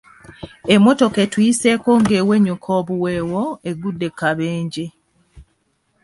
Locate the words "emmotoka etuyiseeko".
0.73-1.89